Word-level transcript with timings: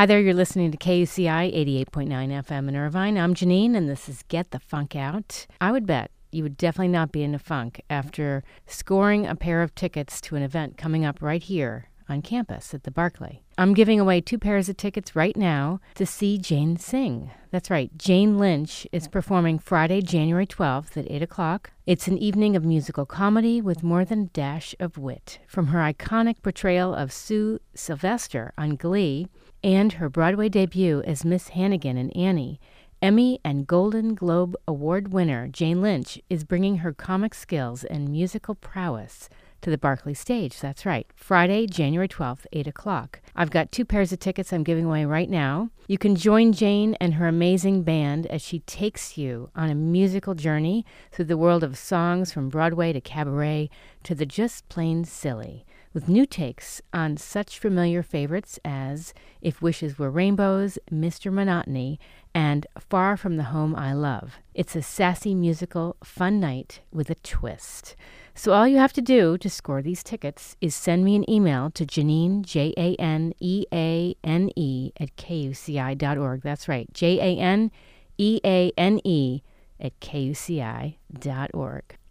Hi 0.00 0.06
there, 0.06 0.18
you're 0.18 0.32
listening 0.32 0.72
to 0.72 0.78
KUCI 0.78 1.54
88.9 1.90 2.08
FM 2.08 2.68
in 2.70 2.74
Irvine. 2.74 3.18
I'm 3.18 3.34
Janeane, 3.34 3.76
and 3.76 3.86
this 3.86 4.08
is 4.08 4.22
Get 4.28 4.50
the 4.50 4.58
Funk 4.58 4.96
Out. 4.96 5.46
I 5.60 5.72
would 5.72 5.84
bet 5.84 6.10
you 6.32 6.42
would 6.42 6.56
definitely 6.56 6.88
not 6.88 7.12
be 7.12 7.22
in 7.22 7.34
a 7.34 7.38
funk 7.38 7.82
after 7.90 8.42
scoring 8.66 9.26
a 9.26 9.36
pair 9.36 9.60
of 9.60 9.74
tickets 9.74 10.22
to 10.22 10.36
an 10.36 10.42
event 10.42 10.78
coming 10.78 11.04
up 11.04 11.20
right 11.20 11.42
here 11.42 11.90
on 12.08 12.22
campus 12.22 12.72
at 12.72 12.84
the 12.84 12.90
Barclay. 12.90 13.42
I'm 13.60 13.74
giving 13.74 14.00
away 14.00 14.22
two 14.22 14.38
pairs 14.38 14.70
of 14.70 14.78
tickets 14.78 15.14
right 15.14 15.36
now 15.36 15.80
to 15.96 16.06
see 16.06 16.38
Jane 16.38 16.78
sing. 16.78 17.30
That's 17.50 17.68
right, 17.68 17.90
Jane 17.98 18.38
Lynch 18.38 18.86
is 18.90 19.06
performing 19.06 19.58
Friday, 19.58 20.00
January 20.00 20.46
12th 20.46 20.96
at 20.96 21.10
8 21.10 21.20
o'clock. 21.20 21.70
It's 21.84 22.08
an 22.08 22.16
evening 22.16 22.56
of 22.56 22.64
musical 22.64 23.04
comedy 23.04 23.60
with 23.60 23.82
more 23.82 24.06
than 24.06 24.22
a 24.22 24.26
dash 24.28 24.74
of 24.80 24.96
wit. 24.96 25.40
From 25.46 25.66
her 25.66 25.80
iconic 25.80 26.40
portrayal 26.40 26.94
of 26.94 27.12
Sue 27.12 27.58
Sylvester 27.74 28.54
on 28.56 28.76
Glee 28.76 29.26
and 29.62 29.92
her 29.92 30.08
Broadway 30.08 30.48
debut 30.48 31.02
as 31.02 31.26
Miss 31.26 31.48
Hannigan 31.48 31.98
in 31.98 32.08
Annie, 32.12 32.58
Emmy 33.02 33.40
and 33.44 33.66
Golden 33.66 34.14
Globe 34.14 34.56
Award 34.66 35.12
winner 35.12 35.48
Jane 35.48 35.82
Lynch 35.82 36.18
is 36.30 36.44
bringing 36.44 36.78
her 36.78 36.94
comic 36.94 37.34
skills 37.34 37.84
and 37.84 38.08
musical 38.08 38.54
prowess 38.54 39.28
to 39.62 39.70
the 39.70 39.78
Barclay 39.78 40.14
stage. 40.14 40.60
That's 40.60 40.86
right. 40.86 41.06
Friday, 41.14 41.66
January 41.66 42.08
12th, 42.08 42.46
8 42.52 42.66
o'clock. 42.66 43.20
I've 43.36 43.50
got 43.50 43.72
two 43.72 43.84
pairs 43.84 44.12
of 44.12 44.18
tickets 44.18 44.52
I'm 44.52 44.64
giving 44.64 44.84
away 44.84 45.04
right 45.04 45.28
now. 45.28 45.70
You 45.86 45.98
can 45.98 46.16
join 46.16 46.52
Jane 46.52 46.94
and 47.00 47.14
her 47.14 47.26
amazing 47.26 47.82
band 47.82 48.26
as 48.26 48.42
she 48.42 48.60
takes 48.60 49.18
you 49.18 49.50
on 49.54 49.70
a 49.70 49.74
musical 49.74 50.34
journey 50.34 50.84
through 51.10 51.26
the 51.26 51.36
world 51.36 51.64
of 51.64 51.76
songs 51.76 52.32
from 52.32 52.48
Broadway 52.48 52.92
to 52.92 53.00
cabaret 53.00 53.70
to 54.04 54.14
the 54.14 54.26
just 54.26 54.68
plain 54.68 55.04
silly 55.04 55.64
with 55.92 56.08
new 56.08 56.24
takes 56.24 56.80
on 56.92 57.16
such 57.16 57.58
familiar 57.58 58.02
favorites 58.02 58.58
as 58.64 59.12
If 59.40 59.60
Wishes 59.60 59.98
Were 59.98 60.10
Rainbows, 60.10 60.78
Mr. 60.90 61.32
Monotony, 61.32 61.98
and 62.34 62.66
Far 62.78 63.16
From 63.16 63.36
the 63.36 63.44
Home 63.44 63.74
I 63.74 63.92
Love. 63.92 64.38
It's 64.54 64.76
a 64.76 64.82
sassy 64.82 65.34
musical 65.34 65.96
fun 66.04 66.38
night 66.38 66.80
with 66.92 67.10
a 67.10 67.16
twist. 67.16 67.96
So 68.34 68.52
all 68.52 68.68
you 68.68 68.76
have 68.78 68.92
to 68.94 69.02
do 69.02 69.36
to 69.38 69.50
score 69.50 69.82
these 69.82 70.02
tickets 70.02 70.56
is 70.60 70.74
send 70.74 71.04
me 71.04 71.16
an 71.16 71.28
email 71.28 71.70
to 71.72 71.84
Janeane, 71.84 72.42
J 72.42 72.72
A 72.76 72.94
N 72.96 73.34
E 73.40 73.66
A 73.72 74.14
N 74.22 74.50
E, 74.56 74.92
at 74.98 75.16
kuci.org. 75.16 76.42
That's 76.42 76.68
right, 76.68 76.92
J 76.92 77.18
A 77.18 77.38
N 77.38 77.70
E 78.16 78.40
A 78.44 78.72
N 78.78 79.00
E 79.04 79.42
at 79.80 79.98
kuci.org. 80.00 80.94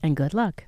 And 0.03 0.15
good 0.15 0.33
luck. 0.33 0.65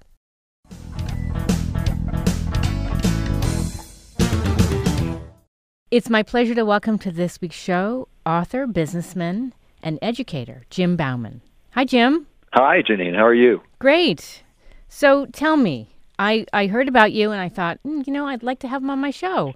It's 5.91 6.09
my 6.09 6.23
pleasure 6.23 6.55
to 6.55 6.63
welcome 6.63 6.97
to 6.99 7.11
this 7.11 7.41
week's 7.41 7.57
show 7.57 8.07
author, 8.25 8.65
businessman, 8.65 9.53
and 9.83 9.99
educator, 10.01 10.63
Jim 10.69 10.95
Bauman. 10.95 11.41
Hi, 11.71 11.83
Jim. 11.83 12.27
Hi, 12.53 12.81
Janeane. 12.81 13.13
How 13.13 13.25
are 13.25 13.33
you? 13.33 13.61
Great. 13.79 14.41
So 14.87 15.25
tell 15.25 15.57
me, 15.57 15.89
I, 16.17 16.45
I 16.53 16.67
heard 16.67 16.87
about 16.87 17.11
you 17.11 17.31
and 17.31 17.41
I 17.41 17.49
thought, 17.49 17.77
mm, 17.85 18.07
you 18.07 18.13
know, 18.13 18.25
I'd 18.25 18.41
like 18.41 18.59
to 18.59 18.69
have 18.69 18.81
him 18.81 18.89
on 18.89 18.99
my 18.99 19.11
show. 19.11 19.53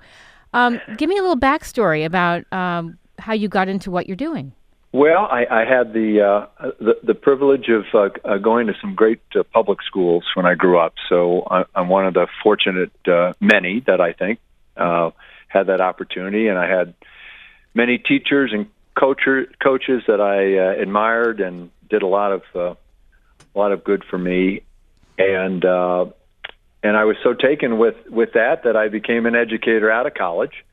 Um, 0.53 0.81
give 0.97 1.08
me 1.08 1.17
a 1.17 1.22
little 1.22 1.39
backstory 1.39 2.05
about 2.05 2.44
um, 2.52 2.97
how 3.17 3.31
you 3.31 3.47
got 3.47 3.70
into 3.70 3.89
what 3.89 4.05
you're 4.05 4.17
doing. 4.17 4.52
Well, 4.92 5.30
I, 5.31 5.45
I 5.49 5.64
had 5.64 5.94
the, 5.94 6.22
uh, 6.22 6.72
the 6.81 6.95
the 7.02 7.15
privilege 7.15 7.70
of 7.70 7.86
uh, 7.93 8.09
uh, 8.27 8.38
going 8.39 8.67
to 8.67 8.73
some 8.82 8.93
great 8.93 9.21
uh, 9.38 9.43
public 9.43 9.82
schools 9.83 10.26
when 10.33 10.45
I 10.45 10.55
grew 10.55 10.80
up. 10.80 10.95
So 11.08 11.48
I, 11.49 11.64
I'm 11.76 11.88
one 11.88 12.05
of 12.05 12.14
the 12.14 12.27
fortunate 12.43 12.92
uh, 13.08 13.32
many 13.39 13.80
that 13.88 14.02
I 14.02 14.11
think 14.11 14.39
uh, 14.76 15.11
had 15.55 15.67
that 15.67 15.80
opportunity, 15.80 16.48
and 16.49 16.60
I 16.60 16.67
had 16.67 16.93
many 17.73 17.98
teachers 17.98 18.52
and 18.54 18.67
coacher, 18.95 19.45
coaches 19.64 20.04
that 20.08 20.20
I 20.20 20.58
uh, 20.58 20.82
admired 20.82 21.39
and 21.39 21.71
did 21.89 22.02
a 22.02 22.08
lot 22.08 22.33
of 22.33 22.42
uh, 22.54 22.76
a 23.55 23.58
lot 23.58 23.71
of 23.71 23.83
good 23.83 24.04
for 24.10 24.17
me, 24.17 24.61
and 25.17 25.64
uh, 25.64 26.05
and 26.83 26.98
I 26.98 27.05
was 27.05 27.15
so 27.23 27.33
taken 27.33 27.77
with 27.77 27.95
with 28.10 28.33
that 28.33 28.64
that 28.64 28.76
I 28.76 28.89
became 28.89 29.26
an 29.26 29.36
educator 29.36 29.89
out 29.89 30.05
of 30.05 30.14
college, 30.14 30.65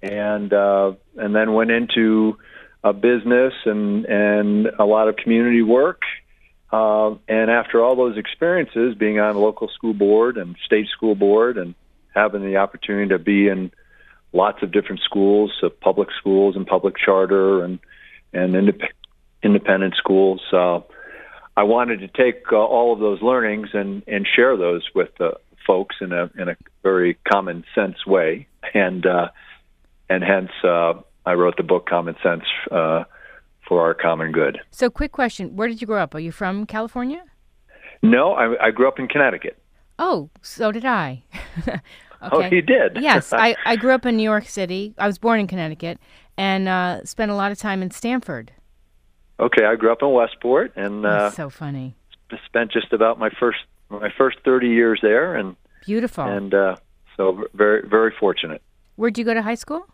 and 0.00 0.52
uh, 0.52 0.92
and 1.16 1.34
then 1.34 1.52
went 1.52 1.72
into 1.72 2.38
a 2.84 2.92
business 2.92 3.52
and 3.64 4.04
and 4.04 4.66
a 4.78 4.84
lot 4.84 5.08
of 5.08 5.16
community 5.16 5.62
work. 5.62 6.02
Uh, 6.72 7.14
and 7.28 7.50
after 7.50 7.84
all 7.84 7.94
those 7.94 8.18
experiences, 8.18 8.96
being 8.96 9.20
on 9.20 9.36
a 9.36 9.38
local 9.38 9.68
school 9.68 9.94
board 9.94 10.36
and 10.36 10.56
state 10.64 10.88
school 10.88 11.14
board, 11.14 11.56
and 11.56 11.74
having 12.14 12.42
the 12.42 12.56
opportunity 12.56 13.08
to 13.08 13.18
be 13.18 13.48
in 13.48 13.70
lots 14.34 14.62
of 14.62 14.72
different 14.72 15.00
schools, 15.02 15.52
uh, 15.62 15.68
public 15.80 16.08
schools 16.18 16.56
and 16.56 16.66
public 16.66 16.96
charter 17.02 17.64
and 17.64 17.78
and 18.32 18.54
indep- 18.54 18.90
independent 19.42 19.94
schools. 19.96 20.42
Uh, 20.52 20.80
I 21.56 21.62
wanted 21.62 22.00
to 22.00 22.08
take 22.08 22.42
uh, 22.52 22.56
all 22.56 22.92
of 22.92 22.98
those 22.98 23.22
learnings 23.22 23.68
and 23.72 24.02
and 24.06 24.26
share 24.26 24.56
those 24.56 24.82
with 24.94 25.18
uh, 25.20 25.32
folks 25.66 25.96
in 26.00 26.12
a 26.12 26.30
in 26.38 26.48
a 26.48 26.56
very 26.82 27.16
common 27.30 27.64
sense 27.74 28.04
way, 28.06 28.46
and 28.74 29.06
uh, 29.06 29.28
and 30.10 30.24
hence 30.24 30.50
uh, 30.64 30.94
I 31.24 31.34
wrote 31.34 31.56
the 31.56 31.62
book 31.62 31.86
Common 31.88 32.16
Sense 32.22 32.44
uh, 32.70 33.04
for 33.66 33.80
Our 33.80 33.94
Common 33.94 34.32
Good. 34.32 34.58
So, 34.70 34.90
quick 34.90 35.12
question: 35.12 35.56
Where 35.56 35.68
did 35.68 35.80
you 35.80 35.86
grow 35.86 36.02
up? 36.02 36.14
Are 36.14 36.20
you 36.20 36.32
from 36.32 36.66
California? 36.66 37.22
No, 38.02 38.32
I, 38.32 38.66
I 38.66 38.70
grew 38.70 38.88
up 38.88 38.98
in 38.98 39.08
Connecticut. 39.08 39.58
Oh, 39.98 40.28
so 40.42 40.72
did 40.72 40.84
I. 40.84 41.22
Oh, 42.32 42.40
you 42.44 42.62
did? 42.62 42.96
yes, 43.00 43.32
I, 43.32 43.56
I 43.64 43.76
grew 43.76 43.92
up 43.92 44.06
in 44.06 44.16
New 44.16 44.22
York 44.22 44.46
City. 44.48 44.94
I 44.98 45.06
was 45.06 45.18
born 45.18 45.40
in 45.40 45.46
Connecticut 45.46 45.98
and 46.36 46.68
uh, 46.68 47.04
spent 47.04 47.30
a 47.30 47.34
lot 47.34 47.52
of 47.52 47.58
time 47.58 47.82
in 47.82 47.90
Stamford. 47.90 48.52
Okay, 49.40 49.64
I 49.64 49.74
grew 49.76 49.90
up 49.90 50.02
in 50.02 50.12
Westport 50.12 50.72
and 50.76 51.04
uh, 51.04 51.30
so 51.30 51.50
funny. 51.50 51.96
Spent 52.46 52.72
just 52.72 52.92
about 52.92 53.18
my 53.18 53.30
first 53.38 53.58
my 53.90 54.10
first 54.16 54.38
thirty 54.44 54.68
years 54.68 54.98
there, 55.02 55.34
and 55.36 55.56
beautiful, 55.84 56.24
and 56.24 56.54
uh, 56.54 56.76
so 57.16 57.44
very 57.54 57.86
very 57.88 58.12
fortunate. 58.18 58.62
Where'd 58.96 59.18
you 59.18 59.24
go 59.24 59.34
to 59.34 59.42
high 59.42 59.54
school? 59.56 59.86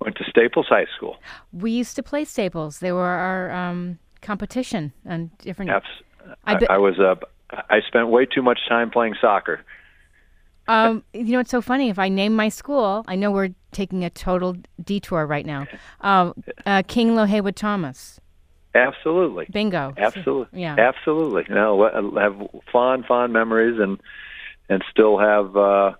Went 0.00 0.16
to 0.16 0.24
Staples 0.28 0.66
High 0.68 0.86
School. 0.96 1.16
We 1.52 1.70
used 1.70 1.94
to 1.96 2.02
play 2.02 2.24
Staples. 2.24 2.78
They 2.80 2.90
were 2.92 3.02
our 3.04 3.50
um, 3.52 3.98
competition 4.20 4.92
and 5.04 5.36
different. 5.38 5.70
Abs- 5.70 5.86
I, 6.44 6.54
I, 6.54 6.58
I 6.70 6.78
was 6.78 6.98
uh, 6.98 7.16
I 7.68 7.80
spent 7.86 8.08
way 8.08 8.26
too 8.26 8.42
much 8.42 8.60
time 8.68 8.90
playing 8.90 9.14
soccer. 9.20 9.60
Um, 10.72 11.04
you 11.12 11.32
know, 11.32 11.40
it's 11.40 11.50
so 11.50 11.60
funny. 11.60 11.90
If 11.90 11.98
I 11.98 12.08
name 12.08 12.34
my 12.34 12.48
school, 12.48 13.04
I 13.06 13.14
know 13.14 13.30
we're 13.30 13.50
taking 13.72 14.04
a 14.04 14.10
total 14.10 14.56
detour 14.82 15.26
right 15.26 15.44
now. 15.44 15.66
Um, 16.00 16.34
uh, 16.64 16.82
King 16.86 17.14
Low 17.14 17.24
Heywood 17.26 17.56
Thomas. 17.56 18.18
Absolutely. 18.74 19.46
Bingo. 19.50 19.92
Absolutely. 19.98 20.62
Yeah. 20.62 20.76
Absolutely. 20.78 21.44
No, 21.50 21.84
I 22.16 22.22
have 22.22 22.48
fond, 22.72 23.04
fond 23.04 23.32
memories, 23.32 23.78
and 23.78 24.00
and 24.68 24.82
still 24.90 25.18
have. 25.18 25.56
Uh, 25.56 25.92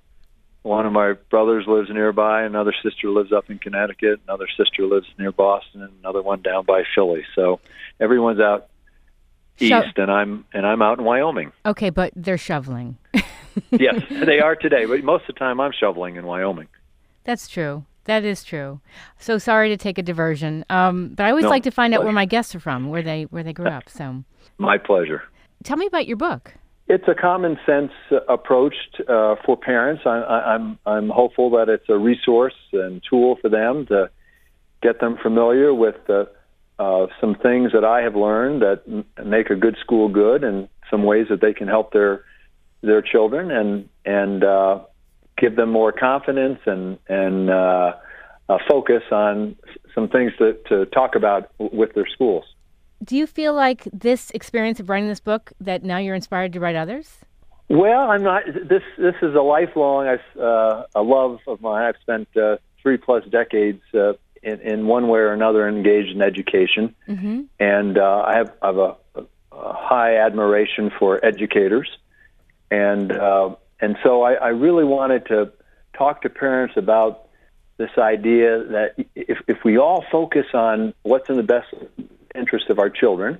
one 0.62 0.86
of 0.86 0.92
my 0.92 1.14
brothers 1.28 1.64
lives 1.66 1.90
nearby. 1.90 2.44
Another 2.44 2.72
sister 2.84 3.10
lives 3.10 3.32
up 3.32 3.50
in 3.50 3.58
Connecticut. 3.58 4.20
Another 4.28 4.46
sister 4.56 4.86
lives 4.86 5.08
near 5.18 5.32
Boston. 5.32 5.82
And 5.82 5.92
another 5.98 6.22
one 6.22 6.40
down 6.40 6.64
by 6.64 6.84
Philly. 6.94 7.24
So 7.34 7.58
everyone's 7.98 8.38
out 8.38 8.68
east, 9.58 9.96
and 9.96 10.10
I'm 10.10 10.44
and 10.52 10.64
I'm 10.64 10.80
out 10.80 10.98
in 10.98 11.04
Wyoming. 11.04 11.50
Okay, 11.66 11.90
but 11.90 12.12
they're 12.14 12.38
shoveling. 12.38 12.96
yes, 13.70 14.02
they 14.10 14.40
are 14.40 14.56
today, 14.56 14.84
but 14.84 15.02
most 15.04 15.22
of 15.28 15.34
the 15.34 15.38
time 15.38 15.60
I'm 15.60 15.72
shoveling 15.78 16.16
in 16.16 16.26
Wyoming. 16.26 16.68
That's 17.24 17.48
true. 17.48 17.84
That 18.04 18.24
is 18.24 18.42
true. 18.42 18.80
So 19.18 19.38
sorry 19.38 19.68
to 19.68 19.76
take 19.76 19.96
a 19.96 20.02
diversion, 20.02 20.64
um, 20.68 21.10
but 21.14 21.24
I 21.24 21.30
always 21.30 21.44
no, 21.44 21.50
like 21.50 21.62
to 21.64 21.70
find 21.70 21.92
pleasure. 21.92 22.00
out 22.00 22.04
where 22.04 22.12
my 22.12 22.24
guests 22.24 22.54
are 22.54 22.60
from, 22.60 22.88
where 22.88 23.02
they 23.02 23.24
where 23.24 23.44
they 23.44 23.52
grew 23.52 23.68
up. 23.68 23.88
So 23.88 24.24
my 24.58 24.78
pleasure. 24.78 25.22
Tell 25.62 25.76
me 25.76 25.86
about 25.86 26.08
your 26.08 26.16
book. 26.16 26.54
It's 26.88 27.06
a 27.06 27.14
common 27.14 27.58
sense 27.64 27.92
approach 28.28 28.74
uh, 29.08 29.36
for 29.46 29.56
parents. 29.56 30.02
I, 30.04 30.18
I, 30.18 30.54
I'm 30.54 30.78
I'm 30.84 31.08
hopeful 31.10 31.50
that 31.50 31.68
it's 31.68 31.88
a 31.88 31.96
resource 31.96 32.56
and 32.72 33.00
tool 33.08 33.36
for 33.40 33.48
them 33.48 33.86
to 33.86 34.10
get 34.82 34.98
them 34.98 35.16
familiar 35.22 35.72
with 35.72 35.94
uh, 36.08 36.24
uh, 36.80 37.06
some 37.20 37.36
things 37.36 37.70
that 37.72 37.84
I 37.84 38.02
have 38.02 38.16
learned 38.16 38.62
that 38.62 38.82
m- 38.88 39.04
make 39.24 39.48
a 39.50 39.54
good 39.54 39.76
school 39.80 40.08
good, 40.08 40.42
and 40.42 40.68
some 40.90 41.04
ways 41.04 41.26
that 41.30 41.40
they 41.40 41.52
can 41.52 41.68
help 41.68 41.92
their 41.92 42.24
their 42.82 43.02
children 43.02 43.50
and 43.50 43.88
and 44.04 44.44
uh, 44.44 44.80
give 45.38 45.56
them 45.56 45.70
more 45.70 45.92
confidence 45.92 46.58
and 46.66 46.98
and 47.08 47.50
uh, 47.50 47.92
uh, 48.48 48.58
focus 48.68 49.02
on 49.10 49.56
some 49.94 50.08
things 50.08 50.32
to, 50.38 50.54
to 50.68 50.86
talk 50.86 51.14
about 51.14 51.50
with 51.58 51.94
their 51.94 52.06
schools. 52.06 52.44
Do 53.02 53.16
you 53.16 53.26
feel 53.26 53.54
like 53.54 53.88
this 53.92 54.30
experience 54.30 54.78
of 54.78 54.88
writing 54.88 55.08
this 55.08 55.20
book 55.20 55.52
that 55.60 55.82
now 55.82 55.98
you're 55.98 56.14
inspired 56.14 56.52
to 56.52 56.60
write 56.60 56.76
others? 56.76 57.18
Well, 57.68 58.10
I'm 58.10 58.22
not. 58.22 58.42
This 58.46 58.82
this 58.98 59.14
is 59.22 59.34
a 59.34 59.40
lifelong 59.40 60.06
uh, 60.38 60.84
a 60.94 61.02
love 61.02 61.38
of 61.46 61.60
mine. 61.60 61.84
I've 61.84 62.00
spent 62.00 62.28
uh, 62.36 62.56
three 62.82 62.96
plus 62.96 63.24
decades 63.30 63.82
uh, 63.94 64.12
in, 64.42 64.60
in 64.60 64.86
one 64.86 65.08
way 65.08 65.20
or 65.20 65.32
another 65.32 65.68
engaged 65.68 66.10
in 66.10 66.20
education, 66.20 66.94
mm-hmm. 67.08 67.42
and 67.58 67.98
uh, 67.98 68.24
I 68.26 68.36
have, 68.36 68.52
I 68.60 68.66
have 68.66 68.78
a, 68.78 68.96
a 69.14 69.72
high 69.72 70.16
admiration 70.16 70.90
for 70.98 71.24
educators 71.24 71.88
and 72.72 73.12
uh, 73.12 73.54
and 73.80 73.98
so 74.02 74.22
I, 74.22 74.32
I 74.34 74.48
really 74.48 74.84
wanted 74.84 75.26
to 75.26 75.52
talk 75.92 76.22
to 76.22 76.30
parents 76.30 76.74
about 76.78 77.28
this 77.76 77.90
idea 77.98 78.64
that 78.64 78.94
if 79.14 79.38
if 79.46 79.58
we 79.62 79.76
all 79.76 80.04
focus 80.10 80.46
on 80.54 80.94
what's 81.02 81.28
in 81.28 81.36
the 81.36 81.42
best 81.42 81.68
interest 82.34 82.70
of 82.70 82.78
our 82.78 82.88
children, 82.88 83.38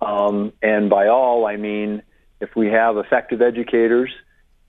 um, 0.00 0.52
and 0.62 0.88
by 0.88 1.08
all 1.08 1.44
I 1.44 1.56
mean 1.56 2.02
if 2.40 2.54
we 2.54 2.68
have 2.68 2.96
effective 2.98 3.42
educators, 3.42 4.10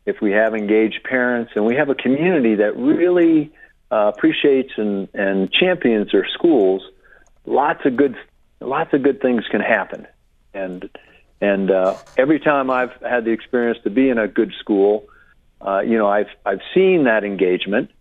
if 0.08 0.20
we 0.22 0.32
have 0.32 0.56
engaged 0.56 1.04
parents, 1.04 1.52
and 1.56 1.64
we 1.64 1.76
have 1.76 1.90
a 1.90 1.96
community 1.96 2.56
that 2.56 2.76
really 2.76 3.52
uh, 3.92 4.12
appreciates 4.16 4.74
and, 4.76 5.08
and 5.14 5.52
champions 5.52 6.12
their 6.12 6.28
schools, 6.34 6.82
lots 7.46 7.86
of 7.86 7.96
good 7.96 8.16
lots 8.60 8.92
of 8.94 9.04
good 9.04 9.22
things 9.22 9.44
can 9.52 9.62
happen. 9.62 10.08
And 10.52 10.90
and 11.42 11.72
uh, 11.72 11.98
every 12.18 12.40
time 12.40 12.70
I've 12.70 12.94
had 13.02 13.26
the 13.26 13.32
experience 13.32 13.80
to 13.84 13.90
be 13.90 14.10
in 14.10 14.18
a 14.18 14.28
good 14.28 14.54
school, 14.60 15.08
uh, 15.66 15.80
you 15.80 15.98
know, 15.98 16.08
I've 16.08 16.30
I've 16.46 16.62
seen 16.74 17.06
that 17.06 17.24
engagement, 17.24 17.92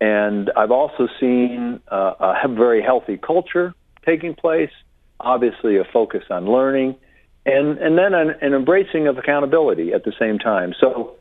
and 0.00 0.50
I've 0.56 0.70
also 0.70 1.08
seen 1.20 1.80
uh, 1.88 2.34
a 2.44 2.48
very 2.48 2.82
healthy 2.82 3.16
culture 3.16 3.74
taking 4.04 4.34
place. 4.34 4.70
Obviously, 5.18 5.78
a 5.78 5.84
focus 5.84 6.24
on 6.30 6.46
learning, 6.46 6.96
and 7.44 7.78
and 7.78 7.96
then 7.96 8.14
an, 8.14 8.34
an 8.40 8.54
embracing 8.54 9.06
of 9.06 9.16
accountability 9.18 9.92
at 9.92 10.04
the 10.04 10.12
same 10.18 10.38
time. 10.38 10.74
So 10.80 11.16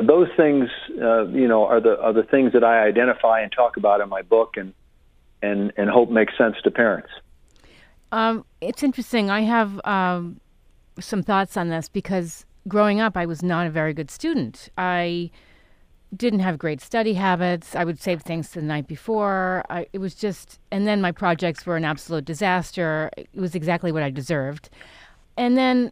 those 0.00 0.28
things, 0.36 0.70
uh, 1.00 1.26
you 1.28 1.48
know, 1.48 1.66
are 1.66 1.80
the 1.80 2.00
are 2.00 2.12
the 2.12 2.22
things 2.22 2.54
that 2.54 2.64
I 2.64 2.86
identify 2.86 3.40
and 3.42 3.52
talk 3.52 3.76
about 3.76 4.00
in 4.00 4.08
my 4.08 4.22
book, 4.22 4.56
and 4.56 4.72
and 5.42 5.72
and 5.76 5.90
hope 5.90 6.10
make 6.10 6.30
sense 6.36 6.56
to 6.64 6.70
parents. 6.70 7.10
Um, 8.10 8.44
it's 8.60 8.82
interesting. 8.82 9.30
I 9.30 9.40
have 9.40 9.80
um, 9.86 10.38
some 11.00 11.22
thoughts 11.22 11.56
on 11.56 11.68
this 11.68 11.88
because 11.88 12.44
growing 12.68 13.00
up, 13.00 13.16
I 13.16 13.26
was 13.26 13.42
not 13.42 13.66
a 13.66 13.70
very 13.70 13.94
good 13.94 14.10
student. 14.10 14.68
I 14.76 15.30
didn't 16.14 16.40
have 16.40 16.58
great 16.58 16.80
study 16.80 17.14
habits. 17.14 17.74
I 17.74 17.84
would 17.84 17.98
save 17.98 18.22
things 18.22 18.50
the 18.50 18.60
night 18.60 18.86
before. 18.86 19.64
I, 19.70 19.86
it 19.92 19.98
was 19.98 20.14
just, 20.14 20.60
and 20.70 20.86
then 20.86 21.00
my 21.00 21.12
projects 21.12 21.64
were 21.64 21.76
an 21.76 21.84
absolute 21.84 22.24
disaster. 22.24 23.10
It 23.16 23.28
was 23.34 23.54
exactly 23.54 23.92
what 23.92 24.02
I 24.02 24.10
deserved. 24.10 24.68
And 25.36 25.56
then 25.56 25.90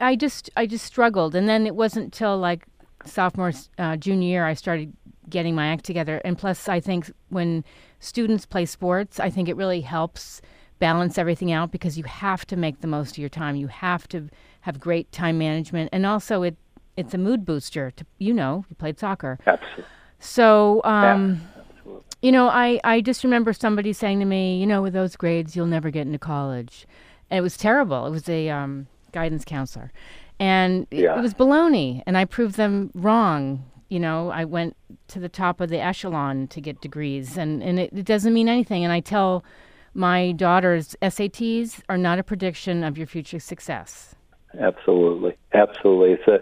I 0.00 0.16
just, 0.16 0.50
I 0.56 0.66
just 0.66 0.84
struggled. 0.84 1.34
And 1.34 1.48
then 1.48 1.66
it 1.66 1.76
wasn't 1.76 2.12
till 2.12 2.36
like 2.36 2.66
sophomore, 3.04 3.52
uh, 3.78 3.96
junior 3.96 4.28
year, 4.28 4.46
I 4.46 4.54
started 4.54 4.92
getting 5.28 5.54
my 5.54 5.68
act 5.68 5.84
together. 5.84 6.20
And 6.24 6.36
plus, 6.36 6.68
I 6.68 6.80
think 6.80 7.10
when 7.28 7.64
students 8.00 8.46
play 8.46 8.66
sports, 8.66 9.20
I 9.20 9.30
think 9.30 9.48
it 9.48 9.56
really 9.56 9.80
helps 9.80 10.42
balance 10.78 11.18
everything 11.18 11.52
out 11.52 11.70
because 11.70 11.96
you 11.96 12.04
have 12.04 12.46
to 12.46 12.56
make 12.56 12.80
the 12.80 12.86
most 12.86 13.12
of 13.12 13.18
your 13.18 13.28
time. 13.28 13.56
You 13.56 13.68
have 13.68 14.08
to 14.08 14.28
have 14.62 14.80
great 14.80 15.10
time 15.12 15.38
management, 15.38 15.90
and 15.92 16.06
also 16.06 16.42
it 16.42 16.56
it's 16.96 17.14
a 17.14 17.18
mood 17.18 17.44
booster. 17.44 17.90
To 17.92 18.06
you 18.18 18.32
know, 18.32 18.64
you 18.68 18.76
played 18.76 18.98
soccer. 18.98 19.38
Absolutely. 19.46 19.84
So, 20.18 20.80
um, 20.84 21.40
you 22.22 22.32
know, 22.32 22.48
I 22.48 22.80
I 22.84 23.00
just 23.00 23.24
remember 23.24 23.52
somebody 23.52 23.92
saying 23.92 24.20
to 24.20 24.26
me, 24.26 24.58
you 24.58 24.66
know, 24.66 24.82
with 24.82 24.92
those 24.92 25.16
grades, 25.16 25.54
you'll 25.54 25.66
never 25.66 25.90
get 25.90 26.06
into 26.06 26.18
college. 26.18 26.86
And 27.30 27.38
it 27.38 27.42
was 27.42 27.56
terrible. 27.56 28.06
It 28.06 28.10
was 28.10 28.28
a 28.28 28.48
um, 28.50 28.86
guidance 29.12 29.44
counselor, 29.44 29.92
and 30.38 30.86
yeah. 30.90 31.14
it, 31.14 31.18
it 31.18 31.22
was 31.22 31.34
baloney. 31.34 32.02
And 32.06 32.16
I 32.16 32.24
proved 32.24 32.56
them 32.56 32.90
wrong 32.94 33.64
you 33.88 34.00
know, 34.00 34.30
I 34.30 34.44
went 34.44 34.76
to 35.08 35.20
the 35.20 35.28
top 35.28 35.60
of 35.60 35.68
the 35.68 35.78
echelon 35.78 36.48
to 36.48 36.60
get 36.60 36.80
degrees, 36.80 37.36
and, 37.36 37.62
and 37.62 37.78
it, 37.78 37.90
it, 37.92 38.04
doesn't 38.04 38.32
mean 38.32 38.48
anything. 38.48 38.82
And 38.82 38.92
I 38.92 38.98
tell 38.98 39.44
my 39.94 40.32
daughter's 40.32 40.96
SATs 41.00 41.80
are 41.88 41.98
not 41.98 42.18
a 42.18 42.22
prediction 42.22 42.84
of 42.84 42.98
your 42.98 43.06
future 43.06 43.38
success. 43.38 44.14
Absolutely, 44.58 45.36
absolutely. 45.52 46.12
It's 46.12 46.28
a, 46.28 46.38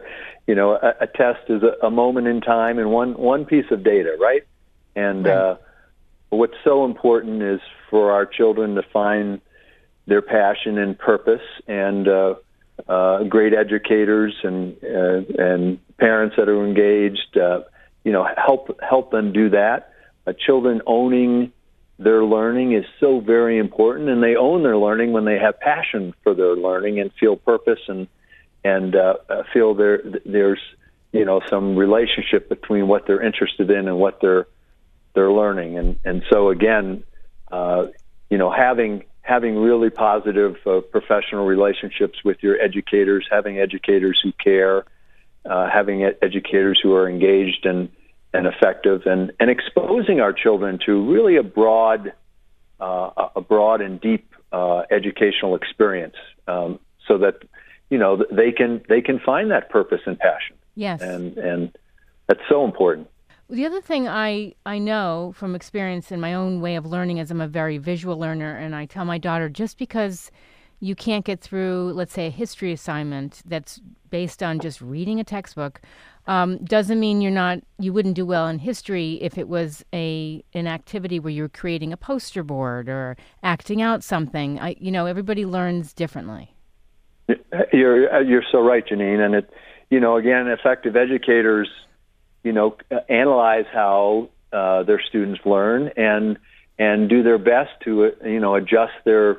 you 0.46 0.54
know, 0.54 0.72
a, 0.72 0.94
a 1.00 1.06
test 1.06 1.49
is 1.49 1.62
a, 1.62 1.87
a, 1.87 1.90
moment 1.90 2.26
in 2.26 2.40
time 2.40 2.78
and 2.78 2.90
one 2.90 3.14
one 3.14 3.44
piece 3.44 3.70
of 3.70 3.84
data, 3.84 4.16
right? 4.20 4.43
And 4.94 5.25
right. 5.25 5.34
Uh, 5.34 5.56
what's 6.31 6.56
so 6.64 6.84
important 6.84 7.43
is 7.43 7.60
for 7.90 8.12
our 8.12 8.26
children 8.26 8.75
to 8.75 8.82
find 8.93 9.40
their 10.06 10.22
passion 10.22 10.78
and 10.78 10.98
purpose, 10.98 11.43
and 11.66 12.08
uh, 12.08 12.34
uh, 12.88 13.22
great 13.25 13.55
educators 13.55 14.34
and 14.43 14.76
uh, 14.82 15.43
and 15.43 15.78
parents 15.98 16.37
that 16.37 16.48
are 16.48 16.66
engaged. 16.66 17.37
Uh, 17.37 17.60
you 18.05 18.12
know, 18.12 18.26
help 18.37 18.78
help 18.82 19.10
them 19.10 19.32
do 19.32 19.50
that. 19.50 19.93
Uh, 20.26 20.32
children 20.32 20.82
owning 20.87 21.52
their 21.98 22.24
learning 22.24 22.72
is 22.72 22.84
so 23.00 23.20
very 23.20 23.58
important, 23.58 24.08
and 24.08 24.22
they 24.22 24.36
own 24.36 24.62
their 24.62 24.76
learning 24.76 25.12
when 25.12 25.24
they 25.24 25.38
have 25.38 25.60
passion 25.60 26.14
for 26.22 26.34
their 26.34 26.56
learning 26.56 27.00
and 27.00 27.12
feel 27.18 27.36
purpose 27.36 27.80
and 27.88 28.08
and 28.64 28.94
uh, 28.94 29.14
uh, 29.28 29.42
feel 29.52 29.74
there 29.74 30.02
there's 30.24 30.60
you 31.12 31.24
know 31.24 31.40
some 31.48 31.76
relationship 31.76 32.48
between 32.48 32.88
what 32.88 33.06
they're 33.06 33.22
interested 33.22 33.70
in 33.70 33.88
and 33.88 33.98
what 33.98 34.20
they're 34.20 34.46
they're 35.14 35.32
learning, 35.32 35.78
and 35.78 35.98
and 36.04 36.22
so 36.30 36.48
again, 36.48 37.04
uh, 37.50 37.86
you 38.30 38.38
know, 38.38 38.50
having 38.50 39.04
having 39.20 39.56
really 39.56 39.90
positive 39.90 40.56
uh, 40.66 40.80
professional 40.80 41.46
relationships 41.46 42.18
with 42.24 42.38
your 42.40 42.60
educators, 42.60 43.26
having 43.30 43.58
educators 43.58 44.18
who 44.22 44.32
care, 44.32 44.84
uh, 45.44 45.70
having 45.70 46.02
educators 46.22 46.80
who 46.82 46.94
are 46.94 47.08
engaged 47.08 47.64
and 47.64 47.88
and 48.32 48.46
effective, 48.46 49.02
and, 49.06 49.32
and 49.40 49.50
exposing 49.50 50.20
our 50.20 50.32
children 50.32 50.79
to 50.87 51.12
really 51.12 51.37
a 51.37 51.43
broad, 51.43 52.12
uh, 52.81 53.29
a 53.37 53.40
broad 53.40 53.81
and 53.81 54.00
deep 54.00 54.32
uh, 54.52 54.82
educational 54.90 55.55
experience, 55.55 56.17
um, 56.49 56.79
so 57.06 57.19
that 57.19 57.43
you 57.90 57.99
know 57.99 58.25
they 58.31 58.52
can 58.52 58.82
they 58.88 59.00
can 59.00 59.19
find 59.19 59.50
that 59.50 59.70
purpose 59.70 60.00
and 60.06 60.19
passion. 60.19 60.56
Yes, 60.75 61.02
and 61.02 61.37
and 61.37 61.76
that's 62.26 62.40
so 62.49 62.64
important. 62.64 63.08
The 63.50 63.67
other 63.67 63.82
thing 63.82 64.08
I, 64.08 64.55
I 64.64 64.79
know 64.79 65.34
from 65.37 65.55
experience 65.55 66.11
in 66.11 66.20
my 66.20 66.32
own 66.32 66.62
way 66.62 66.76
of 66.76 66.87
learning 66.87 67.19
is 67.19 67.31
I'm 67.31 67.43
a 67.43 67.49
very 67.49 67.76
visual 67.76 68.19
learner, 68.19 68.56
and 68.56 68.75
I 68.75 68.87
tell 68.87 69.05
my 69.05 69.19
daughter 69.19 69.50
just 69.50 69.76
because 69.76 70.31
you 70.82 70.96
can't 70.96 71.25
get 71.25 71.40
through, 71.40 71.93
let's 71.94 72.12
say, 72.12 72.26
a 72.26 72.31
history 72.31 72.73
assignment 72.73 73.40
that's 73.46 73.81
based 74.11 74.43
on 74.43 74.58
just 74.58 74.81
reading 74.81 75.20
a 75.20 75.25
textbook, 75.25 75.81
um, 76.26 76.58
doesn't 76.64 76.99
mean 76.99 77.20
you're 77.20 77.31
not 77.31 77.61
you 77.79 77.93
wouldn't 77.93 78.17
do 78.17 78.26
well 78.26 78.49
in 78.49 78.58
history 78.58 79.14
if 79.23 79.38
it 79.38 79.49
was 79.49 79.84
a 79.94 80.44
an 80.55 80.67
activity 80.67 81.20
where 81.20 81.32
you're 81.32 81.48
creating 81.48 81.93
a 81.93 81.96
poster 81.96 82.43
board 82.43 82.89
or 82.89 83.17
acting 83.44 83.81
out 83.81 84.03
something. 84.03 84.58
I, 84.58 84.74
you 84.81 84.91
know, 84.91 85.06
everybody 85.06 85.46
learns 85.46 85.93
differently. 85.93 86.53
You're 87.72 88.20
you're 88.22 88.44
so 88.51 88.58
right, 88.58 88.84
Janeane, 88.84 89.24
and 89.24 89.36
it 89.36 89.51
you 89.89 90.01
know 90.01 90.17
again, 90.17 90.48
effective 90.48 90.96
educators, 90.96 91.69
you 92.43 92.53
know, 92.53 92.77
analyze 93.08 93.67
how 93.72 94.31
uh, 94.53 94.82
their 94.82 95.01
students 95.01 95.41
learn 95.44 95.93
and 95.96 96.39
and 96.77 97.08
do 97.08 97.22
their 97.22 97.39
best 97.39 97.70
to 97.84 98.10
you 98.24 98.41
know 98.41 98.56
adjust 98.56 98.94
their 99.05 99.39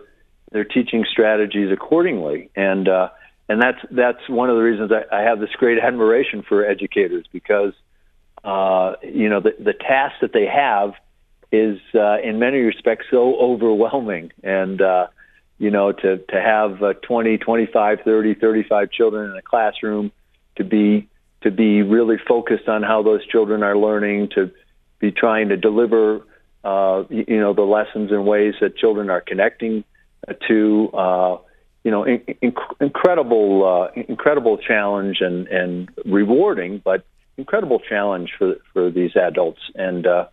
their 0.53 0.63
teaching 0.63 1.05
strategies 1.09 1.71
accordingly 1.71 2.49
and. 2.55 2.87
Uh, 2.87 3.09
and 3.49 3.61
that's 3.61 3.79
that's 3.91 4.29
one 4.29 4.49
of 4.49 4.55
the 4.55 4.61
reasons 4.61 4.91
I, 4.91 5.15
I 5.15 5.21
have 5.23 5.39
this 5.39 5.51
great 5.57 5.77
admiration 5.77 6.43
for 6.47 6.65
educators 6.65 7.25
because 7.31 7.73
uh, 8.43 8.93
you 9.03 9.29
know 9.29 9.41
the 9.41 9.55
the 9.59 9.73
task 9.73 10.15
that 10.21 10.33
they 10.33 10.45
have 10.45 10.93
is 11.51 11.79
uh, 11.93 12.19
in 12.21 12.39
many 12.39 12.59
respects 12.59 13.05
so 13.11 13.35
overwhelming 13.37 14.31
and 14.43 14.81
uh, 14.81 15.07
you 15.59 15.71
know 15.71 15.91
to 15.91 16.17
to 16.17 16.41
have 16.41 16.81
uh, 16.81 16.93
20 16.93 17.37
25 17.37 17.99
30 18.03 18.33
35 18.35 18.91
children 18.91 19.31
in 19.31 19.37
a 19.37 19.41
classroom 19.41 20.11
to 20.55 20.63
be 20.63 21.07
to 21.41 21.51
be 21.51 21.81
really 21.81 22.17
focused 22.27 22.69
on 22.69 22.81
how 22.81 23.03
those 23.03 23.25
children 23.27 23.61
are 23.61 23.77
learning 23.77 24.29
to 24.35 24.51
be 24.99 25.11
trying 25.11 25.49
to 25.49 25.57
deliver 25.57 26.21
uh, 26.63 27.03
you 27.09 27.39
know 27.39 27.53
the 27.53 27.61
lessons 27.61 28.11
in 28.11 28.25
ways 28.25 28.55
that 28.61 28.77
children 28.77 29.09
are 29.09 29.21
connecting 29.21 29.83
to 30.47 30.89
uh, 30.93 31.37
you 31.83 31.91
know, 31.91 32.03
in, 32.03 32.21
in, 32.41 32.53
incredible, 32.79 33.91
uh, 33.95 34.01
incredible 34.07 34.57
challenge 34.57 35.17
and, 35.19 35.47
and 35.47 35.89
rewarding, 36.05 36.81
but 36.83 37.05
incredible 37.37 37.79
challenge 37.79 38.31
for 38.37 38.55
for 38.71 38.89
these 38.89 39.15
adults, 39.15 39.59
and 39.75 40.07
uh, 40.07 40.27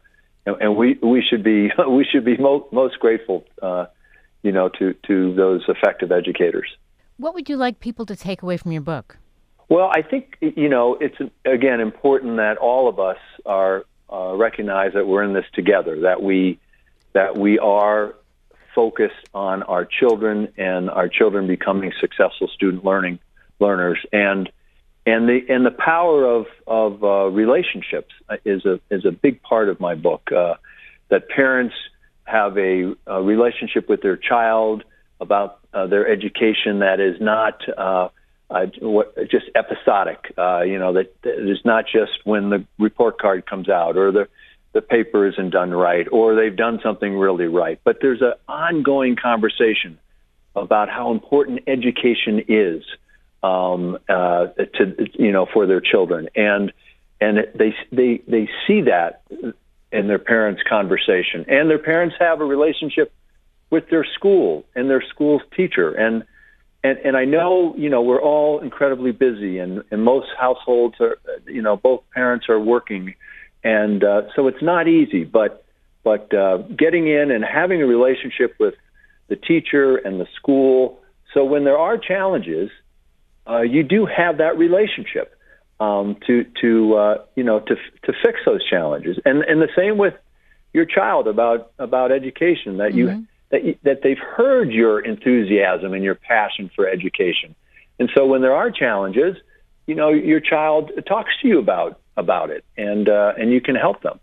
and 0.47 0.76
we 0.76 0.99
we 1.02 1.23
should 1.28 1.42
be 1.42 1.70
we 1.88 2.04
should 2.04 2.25
be 2.25 2.37
mo- 2.37 2.68
most 2.70 2.99
grateful, 3.00 3.44
uh, 3.62 3.87
you 4.42 4.52
know, 4.52 4.68
to 4.78 4.94
to 5.09 5.35
those 5.35 5.62
effective 5.68 6.12
educators. 6.12 6.68
What 7.16 7.35
would 7.35 7.49
you 7.49 7.56
like 7.56 7.80
people 7.80 8.06
to 8.06 8.16
take 8.16 8.42
away 8.42 8.56
from 8.56 8.73
your 8.73 8.82
book? 8.82 9.18
Well, 9.68 9.90
I 9.92 10.02
think 10.02 10.37
you 10.40 10.68
know 10.68 10.97
it's 11.00 11.16
again 11.44 11.80
important 11.80 12.37
that 12.37 12.59
all 12.59 12.88
of 12.88 13.00
us 13.00 13.18
are 13.44 13.85
uh, 14.12 14.35
recognize 14.37 14.92
that 14.94 15.06
we're 15.06 15.25
in 15.25 15.32
this 15.32 15.47
together. 15.52 16.00
That 16.02 16.23
we 16.23 16.61
that 17.12 17.37
we 17.37 17.59
are 17.59 18.14
focused 18.75 19.29
on 19.35 19.62
our 19.65 19.85
children 19.85 20.53
and 20.57 20.91
our 20.91 21.09
children 21.09 21.47
becoming 21.47 21.93
successful 22.00 22.49
student 22.49 22.85
learning 22.85 23.19
learners. 23.59 23.99
And 24.12 24.50
and 25.07 25.29
the 25.29 25.41
and 25.49 25.65
the 25.65 25.71
power 25.71 26.27
of 26.27 26.47
of 26.67 27.03
uh, 27.03 27.27
relationships 27.31 28.12
is 28.45 28.65
a 28.65 28.81
is 28.91 29.05
a 29.05 29.12
big 29.12 29.43
part 29.43 29.69
of 29.69 29.81
my 29.81 29.95
book 29.95 30.31
uh, 30.33 30.55
that 31.09 31.29
parents 31.29 31.75
have 32.25 32.57
a, 32.59 32.95
a, 33.07 33.23
relationship 33.23 33.89
with 33.89 34.03
their 34.03 34.17
child 34.17 34.85
about 35.21 35.59
uh, 35.75 35.87
their 35.87 36.07
education 36.07 36.79
that 36.79 37.00
is 37.00 37.21
not 37.21 37.61
uh, 37.77 38.09
uh, 38.50 38.67
what, 38.81 39.17
just 39.31 39.47
episodic 39.55 40.33
uh, 40.39 40.61
you 40.61 40.79
know 40.79 40.93
that, 40.93 41.15
that 41.23 41.50
is 41.50 41.59
not 41.65 41.85
just 41.87 42.12
when 42.25 42.50
the 42.50 42.65
report 42.79 43.19
card 43.19 43.47
comes 43.47 43.69
out 43.69 43.97
or 43.97 44.12
the 44.12 44.29
the 44.73 44.81
paper 44.81 45.27
isn't 45.27 45.50
done 45.50 45.71
right 45.73 46.07
or 46.12 46.35
they've 46.35 46.57
done 46.57 46.81
something 46.83 47.17
really 47.17 47.47
right. 47.47 47.81
But 47.85 47.99
there's 48.00 48.23
an 48.23 48.35
ongoing 48.49 49.17
conversation 49.17 49.99
about 50.55 50.89
how 50.89 51.11
important 51.11 51.61
education 51.67 52.45
is 52.49 52.83
um, 53.43 53.99
uh, 54.09 54.47
to 54.75 55.09
you 55.15 55.33
know 55.33 55.47
for 55.53 55.67
their 55.67 55.81
children, 55.81 56.29
and 56.35 56.73
and 57.21 57.39
they 57.55 57.75
they 57.91 58.23
they 58.27 58.49
see 58.67 58.83
that 58.83 59.23
in 59.93 60.09
their 60.09 60.19
parents' 60.19 60.62
conversation, 60.69 61.47
and 61.49 61.71
their 61.71 61.79
parents 61.79 62.17
have 62.19 62.41
a 62.41 62.45
relationship 62.45 63.12
with 63.71 63.89
their 63.89 64.05
school 64.15 64.65
and 64.75 64.91
their 64.91 65.03
school's 65.03 65.43
teacher, 65.57 65.93
and 65.93 66.25
and 66.85 66.99
and 66.99 67.17
I 67.17 67.25
know 67.25 67.75
you 67.77 67.89
know 67.89 68.03
we're 68.03 68.21
all 68.21 68.61
incredibly 68.61 69.12
busy, 69.12 69.59
and 69.59 69.83
and 69.91 70.05
most 70.05 70.29
households 70.39 70.97
are 71.00 71.19
you 71.47 71.62
know 71.62 71.77
both 71.77 72.03
parents 72.12 72.49
are 72.49 72.61
working, 72.61 73.15
and 73.62 74.02
uh, 74.02 74.23
so 74.35 74.47
it's 74.49 74.62
not 74.62 74.88
easy, 74.88 75.25
but 75.25 75.64
but 76.02 76.33
uh, 76.35 76.59
getting 76.59 77.09
in 77.09 77.31
and 77.31 77.45
having 77.45 77.83
a 77.83 77.87
relationship 77.87 78.55
with 78.59 78.75
the 79.29 79.37
teacher 79.37 79.97
and 79.97 80.21
the 80.21 80.26
school. 80.37 81.00
So 81.35 81.45
when 81.45 81.64
there 81.64 81.79
are 81.79 81.99
challenges, 81.99 82.71
uh, 83.49 83.61
you 83.61 83.83
do 83.83 84.07
have 84.07 84.38
that 84.38 84.59
relationship 84.59 85.37
um, 85.79 86.17
to 86.26 86.45
to 86.61 86.95
uh, 86.95 87.25
you 87.37 87.45
know 87.45 87.61
to 87.61 87.75
to 88.05 88.12
fix 88.25 88.40
those 88.45 88.67
challenges. 88.69 89.19
And 89.25 89.43
and 89.43 89.61
the 89.61 89.69
same 89.76 89.99
with 89.99 90.14
your 90.73 90.85
child 90.85 91.26
about 91.26 91.73
about 91.79 92.12
education 92.12 92.79
that 92.79 92.95
you 92.95 93.07
mm-hmm. 93.07 93.23
that 93.50 93.64
you, 93.64 93.76
that 93.83 94.02
they've 94.02 94.19
heard 94.19 94.71
your 94.71 95.00
enthusiasm 95.00 95.95
and 95.95 96.05
your 96.05 96.14
passion 96.14 96.71
for 96.75 96.88
education. 96.88 97.55
And 97.99 98.11
so 98.14 98.26
when 98.26 98.40
there 98.40 98.55
are 98.55 98.71
challenges, 98.71 99.37
you 99.87 99.95
know 99.95 100.11
your 100.11 100.40
child 100.40 100.90
talks 101.07 101.33
to 101.43 101.49
you 101.49 101.59
about 101.59 102.00
about 102.21 102.50
it, 102.50 102.65
and 102.77 103.09
uh, 103.09 103.33
and 103.37 103.53
you 103.53 103.61
can 103.61 103.75
help 103.75 104.03
them. 104.03 104.21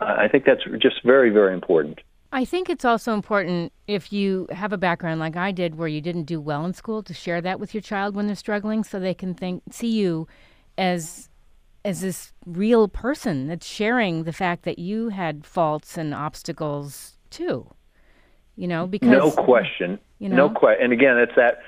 I 0.00 0.28
think 0.28 0.44
that's 0.44 0.62
just 0.80 1.02
very 1.04 1.30
very 1.30 1.52
important. 1.52 2.00
I 2.30 2.44
think 2.44 2.68
it's 2.68 2.84
also 2.84 3.14
important 3.14 3.72
if 3.86 4.12
you 4.12 4.46
have 4.50 4.72
a 4.72 4.78
background 4.78 5.18
like 5.18 5.34
I 5.34 5.50
did 5.50 5.76
where 5.76 5.88
you 5.88 6.02
didn't 6.02 6.24
do 6.24 6.40
well 6.40 6.64
in 6.66 6.74
school 6.74 7.02
to 7.04 7.14
share 7.14 7.40
that 7.40 7.58
with 7.58 7.72
your 7.72 7.80
child 7.80 8.14
when 8.14 8.26
they're 8.26 8.36
struggling 8.36 8.84
so 8.84 9.00
they 9.00 9.14
can 9.14 9.34
think 9.34 9.62
see 9.70 9.90
you 9.90 10.28
as 10.76 11.30
as 11.84 12.02
this 12.02 12.32
real 12.44 12.86
person 12.86 13.46
that's 13.46 13.66
sharing 13.66 14.24
the 14.24 14.32
fact 14.32 14.64
that 14.64 14.78
you 14.78 15.08
had 15.08 15.46
faults 15.46 15.96
and 15.96 16.14
obstacles 16.14 17.14
too. 17.30 17.66
You 18.56 18.68
know, 18.68 18.86
because 18.86 19.08
No 19.08 19.30
question. 19.30 19.98
You 20.18 20.28
know? 20.28 20.48
No 20.48 20.50
question. 20.50 20.84
And 20.84 20.92
again, 20.92 21.16
it's 21.16 21.34
that 21.36 21.62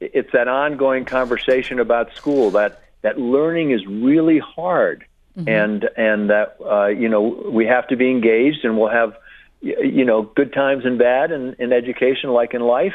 it's 0.00 0.30
that 0.32 0.48
ongoing 0.48 1.04
conversation 1.04 1.78
about 1.78 2.14
school 2.14 2.50
that 2.50 2.82
that 3.02 3.18
learning 3.18 3.70
is 3.70 3.86
really 3.86 4.38
hard. 4.38 5.04
Mm-hmm. 5.36 5.48
And 5.48 5.88
and 5.96 6.30
that 6.30 6.56
uh, 6.60 6.88
you 6.88 7.08
know 7.08 7.50
we 7.50 7.66
have 7.66 7.88
to 7.88 7.96
be 7.96 8.10
engaged, 8.10 8.64
and 8.64 8.76
we'll 8.76 8.90
have 8.90 9.14
you 9.62 10.04
know 10.04 10.22
good 10.22 10.52
times 10.52 10.84
and 10.84 10.98
bad 10.98 11.30
in, 11.30 11.54
in 11.58 11.72
education 11.72 12.30
like 12.30 12.52
in 12.52 12.60
life 12.60 12.94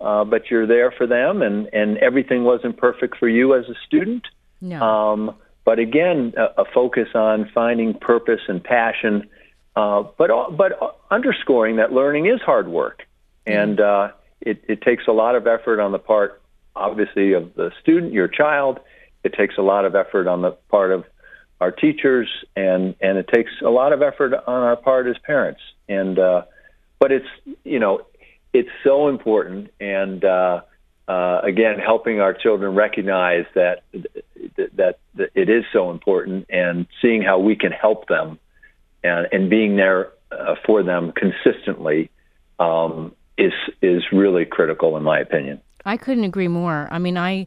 uh, 0.00 0.24
but 0.24 0.50
you're 0.50 0.66
there 0.66 0.90
for 0.90 1.06
them 1.06 1.42
and 1.42 1.68
and 1.72 1.98
everything 1.98 2.42
wasn't 2.44 2.76
perfect 2.76 3.16
for 3.18 3.28
you 3.28 3.54
as 3.54 3.66
a 3.68 3.74
student 3.86 4.26
no. 4.60 4.82
Um, 4.82 5.36
but 5.64 5.78
again 5.78 6.32
a, 6.36 6.62
a, 6.62 6.64
focus 6.72 7.08
on 7.14 7.50
finding 7.54 7.92
purpose 7.92 8.40
and 8.48 8.64
passion 8.64 9.28
uh, 9.76 10.04
but 10.16 10.30
but 10.56 10.98
underscoring 11.10 11.76
that 11.76 11.92
learning 11.92 12.26
is 12.26 12.40
hard 12.40 12.68
work 12.68 13.02
mm-hmm. 13.46 13.58
and 13.58 13.80
uh, 13.80 14.08
it, 14.40 14.64
it 14.68 14.80
takes 14.80 15.06
a 15.06 15.12
lot 15.12 15.34
of 15.34 15.46
effort 15.46 15.80
on 15.80 15.92
the 15.92 15.98
part 15.98 16.40
obviously 16.74 17.34
of 17.34 17.54
the 17.54 17.70
student 17.82 18.14
your 18.14 18.28
child 18.28 18.80
it 19.22 19.34
takes 19.34 19.58
a 19.58 19.62
lot 19.62 19.84
of 19.84 19.94
effort 19.94 20.26
on 20.26 20.40
the 20.40 20.52
part 20.70 20.92
of 20.92 21.04
our 21.60 21.70
teachers 21.70 22.28
and 22.54 22.94
and 23.00 23.18
it 23.18 23.28
takes 23.28 23.50
a 23.62 23.70
lot 23.70 23.92
of 23.92 24.02
effort 24.02 24.34
on 24.34 24.62
our 24.62 24.76
part 24.76 25.06
as 25.06 25.16
parents 25.18 25.60
and 25.88 26.18
uh, 26.18 26.42
but 26.98 27.12
it's 27.12 27.26
you 27.64 27.78
know 27.78 28.06
it's 28.52 28.68
so 28.84 29.08
important 29.08 29.70
and 29.80 30.24
uh, 30.24 30.60
uh, 31.08 31.40
again 31.42 31.78
helping 31.78 32.20
our 32.20 32.34
children 32.34 32.74
recognize 32.74 33.46
that, 33.54 33.82
that 34.56 34.98
that 35.14 35.30
it 35.34 35.48
is 35.48 35.64
so 35.72 35.90
important 35.90 36.46
and 36.50 36.86
seeing 37.00 37.22
how 37.22 37.38
we 37.38 37.56
can 37.56 37.72
help 37.72 38.08
them 38.08 38.38
and 39.02 39.28
and 39.32 39.50
being 39.50 39.76
there 39.76 40.12
uh, 40.30 40.56
for 40.66 40.82
them 40.82 41.12
consistently 41.12 42.10
um, 42.58 43.14
is 43.38 43.52
is 43.82 44.02
really 44.12 44.44
critical 44.44 44.96
in 44.96 45.02
my 45.02 45.18
opinion. 45.18 45.60
I 45.84 45.96
couldn't 45.96 46.24
agree 46.24 46.48
more. 46.48 46.88
I 46.90 46.98
mean, 46.98 47.16
I 47.16 47.46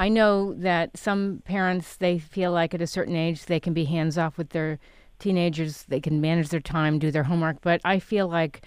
I 0.00 0.08
know 0.08 0.54
that 0.54 0.96
some 0.96 1.42
parents 1.44 1.96
they 1.96 2.18
feel 2.18 2.52
like 2.52 2.72
at 2.72 2.80
a 2.80 2.86
certain 2.86 3.14
age 3.14 3.44
they 3.44 3.60
can 3.60 3.74
be 3.74 3.84
hands 3.84 4.16
off 4.16 4.38
with 4.38 4.48
their 4.48 4.78
teenagers, 5.18 5.82
they 5.88 6.00
can 6.00 6.22
manage 6.22 6.48
their 6.48 6.58
time, 6.58 6.98
do 6.98 7.10
their 7.10 7.24
homework, 7.24 7.60
but 7.60 7.82
I 7.84 7.98
feel 7.98 8.26
like 8.26 8.62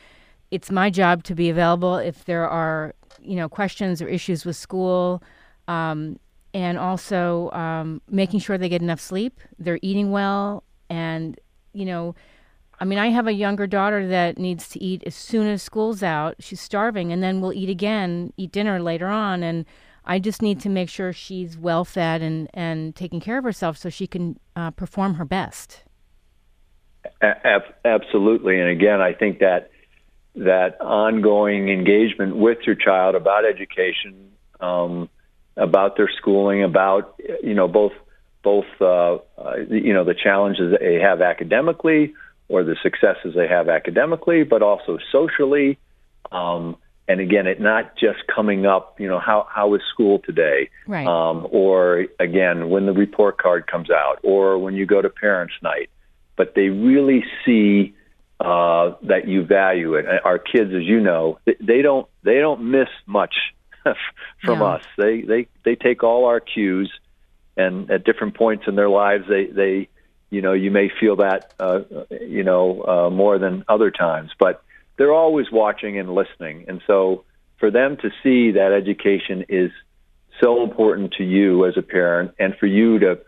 it's 0.51 0.69
my 0.69 0.91
job 0.91 1.23
to 1.23 1.33
be 1.33 1.49
available 1.49 1.97
if 1.97 2.25
there 2.25 2.47
are, 2.47 2.93
you 3.19 3.35
know, 3.35 3.49
questions 3.49 3.99
or 3.99 4.07
issues 4.07 4.45
with 4.45 4.55
school. 4.55 5.23
Um, 5.67 6.19
and 6.53 6.77
also 6.77 7.49
um, 7.49 7.99
making 8.07 8.39
sure 8.39 8.59
they 8.59 8.69
get 8.69 8.83
enough 8.83 8.99
sleep, 8.99 9.39
they're 9.57 9.79
eating 9.81 10.11
well, 10.11 10.63
and 10.87 11.39
you 11.73 11.85
know, 11.85 12.13
I 12.79 12.85
mean, 12.85 12.99
I 12.99 13.07
have 13.07 13.25
a 13.25 13.33
younger 13.33 13.65
daughter 13.65 14.07
that 14.07 14.37
needs 14.37 14.69
to 14.69 14.83
eat 14.83 15.01
as 15.07 15.15
soon 15.15 15.47
as 15.47 15.63
school's 15.63 16.03
out. 16.03 16.35
She's 16.37 16.61
starving, 16.61 17.11
and 17.11 17.23
then 17.23 17.41
we'll 17.41 17.53
eat 17.53 17.69
again, 17.69 18.33
eat 18.37 18.51
dinner 18.51 18.79
later 18.79 19.07
on, 19.07 19.41
and 19.41 19.65
I 20.05 20.19
just 20.19 20.41
need 20.41 20.59
to 20.61 20.69
make 20.69 20.89
sure 20.89 21.13
she's 21.13 21.57
well 21.57 21.85
fed 21.85 22.21
and 22.21 22.49
and 22.53 22.95
taking 22.95 23.19
care 23.19 23.37
of 23.37 23.43
herself 23.43 23.77
so 23.77 23.89
she 23.89 24.07
can 24.07 24.39
uh, 24.55 24.71
perform 24.71 25.15
her 25.15 25.25
best. 25.25 25.83
A- 27.21 27.59
absolutely, 27.85 28.59
and 28.59 28.69
again, 28.69 29.01
I 29.01 29.13
think 29.13 29.39
that 29.39 29.71
that 30.35 30.79
ongoing 30.81 31.69
engagement 31.69 32.35
with 32.35 32.59
your 32.65 32.75
child 32.75 33.15
about 33.15 33.45
education, 33.45 34.31
um, 34.59 35.09
about 35.55 35.95
their 35.95 36.09
schooling, 36.17 36.63
about 36.63 37.19
you 37.41 37.53
know 37.53 37.67
both 37.67 37.93
both 38.43 38.65
uh, 38.81 39.15
uh, 39.37 39.55
you 39.69 39.93
know 39.93 40.03
the 40.03 40.15
challenges 40.15 40.71
that 40.71 40.81
they 40.81 40.99
have 40.99 41.21
academically 41.21 42.13
or 42.49 42.63
the 42.63 42.75
successes 42.83 43.33
they 43.35 43.47
have 43.47 43.69
academically, 43.69 44.43
but 44.43 44.61
also 44.61 44.97
socially. 45.11 45.79
Um, 46.31 46.77
and 47.07 47.19
again, 47.19 47.47
it 47.47 47.59
not 47.59 47.97
just 47.97 48.19
coming 48.33 48.65
up, 48.65 48.99
you 48.99 49.07
know, 49.07 49.19
how 49.19 49.47
how 49.49 49.73
is 49.75 49.81
school 49.91 50.19
today, 50.19 50.69
right. 50.87 51.07
um, 51.07 51.47
or 51.51 52.05
again 52.19 52.69
when 52.69 52.85
the 52.85 52.93
report 52.93 53.37
card 53.37 53.67
comes 53.67 53.89
out, 53.89 54.19
or 54.23 54.57
when 54.57 54.75
you 54.75 54.85
go 54.85 55.01
to 55.01 55.09
parents' 55.09 55.53
night 55.61 55.89
but 56.35 56.53
they 56.55 56.69
really 56.69 57.23
see 57.45 57.93
uh, 58.39 58.93
that 59.03 59.27
you 59.27 59.43
value 59.45 59.95
it. 59.95 60.05
Our 60.23 60.39
kids, 60.39 60.73
as 60.73 60.83
you 60.83 60.99
know, 60.99 61.39
they 61.45 61.81
don't 61.81 62.07
they 62.23 62.39
don't 62.39 62.71
miss 62.71 62.89
much 63.05 63.35
from 64.43 64.61
us. 64.61 64.83
They 64.97 65.21
they 65.21 65.47
they 65.63 65.75
take 65.75 66.03
all 66.03 66.25
our 66.25 66.39
cues, 66.39 66.91
and 67.55 67.89
at 67.89 68.03
different 68.03 68.35
points 68.35 68.65
in 68.67 68.75
their 68.75 68.89
lives, 68.89 69.25
they 69.29 69.45
they 69.45 69.89
you 70.29 70.41
know 70.41 70.53
you 70.53 70.71
may 70.71 70.89
feel 70.99 71.17
that 71.17 71.53
uh, 71.59 71.81
you 72.09 72.43
know 72.43 72.83
uh, 72.83 73.09
more 73.09 73.37
than 73.37 73.63
other 73.67 73.91
times, 73.91 74.31
but 74.39 74.63
they're 74.97 75.13
always 75.13 75.51
watching 75.51 75.97
and 75.97 76.13
listening, 76.13 76.65
and 76.67 76.81
so 76.87 77.23
for 77.59 77.71
them 77.71 77.97
to 77.97 78.09
see 78.21 78.51
that 78.51 78.71
education 78.71 79.45
is 79.49 79.71
so 80.41 80.63
important 80.63 81.13
to 81.13 81.23
you 81.23 81.65
as 81.65 81.77
a 81.77 81.81
parent, 81.81 82.31
and 82.39 82.55
for 82.57 82.67
you 82.67 82.99
to 82.99 83.19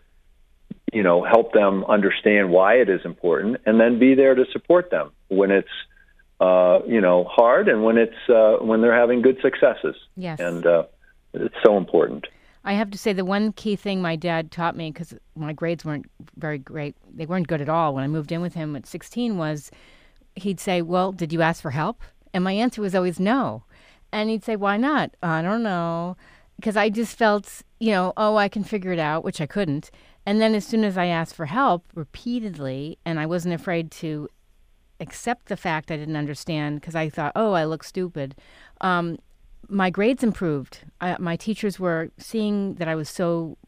you 0.92 1.02
know, 1.02 1.22
help 1.22 1.52
them 1.52 1.84
understand 1.84 2.50
why 2.50 2.74
it 2.74 2.88
is 2.88 3.00
important, 3.04 3.60
and 3.66 3.80
then 3.80 3.98
be 3.98 4.14
there 4.14 4.34
to 4.34 4.44
support 4.52 4.90
them 4.90 5.10
when 5.28 5.50
it's, 5.50 5.68
uh, 6.40 6.78
you 6.86 7.00
know, 7.00 7.24
hard 7.24 7.68
and 7.68 7.82
when 7.84 7.98
it's 7.98 8.16
uh, 8.28 8.56
when 8.64 8.80
they're 8.80 8.98
having 8.98 9.20
good 9.22 9.38
successes. 9.42 9.96
Yes, 10.16 10.38
and 10.38 10.64
uh, 10.66 10.84
it's 11.34 11.54
so 11.64 11.76
important. 11.76 12.26
I 12.64 12.72
have 12.72 12.90
to 12.90 12.98
say 12.98 13.12
the 13.12 13.24
one 13.24 13.52
key 13.52 13.76
thing 13.76 14.02
my 14.02 14.16
dad 14.16 14.50
taught 14.50 14.76
me 14.76 14.90
because 14.90 15.14
my 15.36 15.52
grades 15.52 15.84
weren't 15.84 16.10
very 16.36 16.58
great, 16.58 16.96
they 17.14 17.26
weren't 17.26 17.46
good 17.46 17.60
at 17.60 17.68
all 17.68 17.94
when 17.94 18.02
I 18.02 18.08
moved 18.08 18.32
in 18.32 18.40
with 18.40 18.54
him 18.54 18.74
at 18.74 18.86
16 18.86 19.38
was 19.38 19.70
he'd 20.36 20.60
say, 20.60 20.82
"Well, 20.82 21.12
did 21.12 21.32
you 21.32 21.42
ask 21.42 21.62
for 21.62 21.72
help?" 21.72 22.02
And 22.32 22.44
my 22.44 22.52
answer 22.52 22.80
was 22.82 22.94
always 22.94 23.18
no. 23.20 23.64
And 24.12 24.30
he'd 24.30 24.44
say, 24.44 24.56
"Why 24.56 24.76
not?" 24.76 25.12
I 25.22 25.42
don't 25.42 25.62
know. 25.62 26.16
Because 26.56 26.76
I 26.76 26.88
just 26.88 27.18
felt, 27.18 27.62
you 27.80 27.90
know, 27.90 28.14
oh, 28.16 28.36
I 28.36 28.48
can 28.48 28.64
figure 28.64 28.92
it 28.92 28.98
out, 28.98 29.24
which 29.24 29.40
I 29.42 29.46
couldn't. 29.46 29.90
And 30.24 30.40
then 30.40 30.54
as 30.54 30.66
soon 30.66 30.84
as 30.84 30.96
I 30.96 31.06
asked 31.06 31.34
for 31.34 31.46
help 31.46 31.84
repeatedly, 31.94 32.98
and 33.04 33.20
I 33.20 33.26
wasn't 33.26 33.54
afraid 33.54 33.90
to 33.92 34.28
accept 34.98 35.46
the 35.46 35.56
fact 35.56 35.90
I 35.90 35.96
didn't 35.96 36.16
understand 36.16 36.80
because 36.80 36.94
I 36.94 37.10
thought, 37.10 37.32
oh, 37.36 37.52
I 37.52 37.64
look 37.64 37.84
stupid, 37.84 38.34
um, 38.80 39.18
my 39.68 39.90
grades 39.90 40.22
improved. 40.22 40.80
I, 41.00 41.16
my 41.18 41.36
teachers 41.36 41.78
were 41.78 42.10
seeing 42.18 42.74
that 42.74 42.88
I 42.88 42.94
was 42.94 43.08
so, 43.08 43.58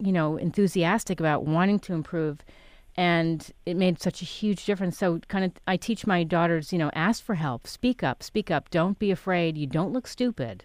you 0.00 0.12
know, 0.12 0.36
enthusiastic 0.36 1.20
about 1.20 1.44
wanting 1.44 1.78
to 1.80 1.94
improve. 1.94 2.38
And 2.96 3.50
it 3.64 3.76
made 3.76 4.00
such 4.00 4.20
a 4.20 4.24
huge 4.26 4.66
difference. 4.66 4.98
So, 4.98 5.20
kind 5.28 5.44
of, 5.44 5.52
I 5.66 5.76
teach 5.76 6.06
my 6.06 6.24
daughters, 6.24 6.72
you 6.72 6.78
know, 6.78 6.90
ask 6.94 7.24
for 7.24 7.36
help, 7.36 7.66
speak 7.66 8.02
up, 8.02 8.22
speak 8.22 8.50
up. 8.50 8.68
Don't 8.70 8.98
be 8.98 9.10
afraid. 9.10 9.56
You 9.56 9.66
don't 9.66 9.92
look 9.92 10.06
stupid. 10.06 10.64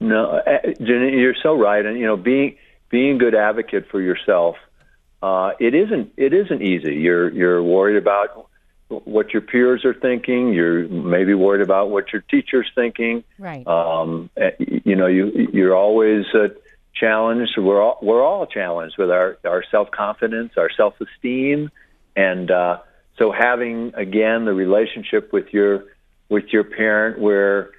No, 0.00 0.40
uh, 0.46 0.58
Jenny, 0.80 1.18
you're 1.18 1.34
so 1.42 1.54
right. 1.54 1.84
And, 1.84 1.98
you 1.98 2.06
know, 2.06 2.16
being, 2.16 2.56
being 2.88 3.16
a 3.16 3.18
good 3.18 3.34
advocate 3.34 3.88
for 3.90 4.00
yourself 4.00 4.56
uh, 5.22 5.52
it 5.58 5.74
isn't 5.74 6.12
it 6.16 6.32
isn't 6.32 6.62
easy. 6.62 6.94
You're 6.94 7.30
you're 7.32 7.62
worried 7.62 7.96
about 7.96 8.48
what 8.88 9.32
your 9.32 9.42
peers 9.42 9.84
are 9.84 9.94
thinking. 9.94 10.52
You're 10.52 10.86
maybe 10.88 11.34
worried 11.34 11.62
about 11.62 11.90
what 11.90 12.12
your 12.12 12.22
teacher's 12.22 12.70
thinking. 12.74 13.24
Right. 13.38 13.66
Um, 13.66 14.30
eh, 14.36 14.50
you 14.58 14.94
know, 14.94 15.06
you 15.06 15.48
you're 15.52 15.74
always 15.74 16.26
uh, 16.34 16.48
challenged. 16.98 17.52
We're 17.58 17.82
all 17.82 17.98
we're 18.02 18.24
all 18.24 18.46
challenged 18.46 18.96
with 18.98 19.10
our 19.10 19.38
our 19.44 19.64
self 19.70 19.90
confidence, 19.90 20.52
our 20.56 20.70
self 20.76 20.94
esteem, 21.00 21.70
and 22.14 22.50
uh, 22.50 22.78
so 23.18 23.32
having 23.32 23.92
again 23.94 24.44
the 24.44 24.54
relationship 24.54 25.32
with 25.32 25.46
your 25.52 25.84
with 26.28 26.44
your 26.52 26.64
parent 26.64 27.18
where 27.20 27.70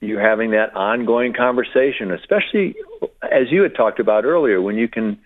you're 0.00 0.20
having 0.26 0.52
that 0.52 0.74
ongoing 0.74 1.34
conversation, 1.34 2.10
especially 2.12 2.74
as 3.22 3.50
you 3.50 3.62
had 3.62 3.74
talked 3.74 4.00
about 4.00 4.24
earlier, 4.24 4.60
when 4.62 4.76
you 4.76 4.88
can 4.88 5.18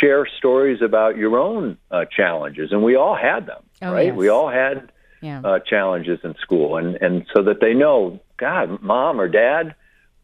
share 0.00 0.26
stories 0.36 0.82
about 0.82 1.16
your 1.16 1.38
own 1.38 1.78
uh, 1.90 2.04
challenges, 2.14 2.70
and 2.72 2.82
we 2.82 2.94
all 2.94 3.16
had 3.16 3.46
them, 3.46 3.62
Oh, 3.80 3.90
right? 3.92 4.08
yes. 4.08 4.16
We 4.16 4.28
all 4.28 4.50
had 4.50 4.90
Yeah. 5.22 5.40
uh, 5.42 5.58
challenges 5.60 6.20
in 6.24 6.34
school, 6.42 6.76
and 6.76 6.96
and 7.00 7.24
so 7.34 7.42
that 7.44 7.60
they 7.60 7.72
know, 7.72 8.20
God, 8.36 8.82
mom 8.82 9.18
or 9.18 9.28
dad, 9.28 9.74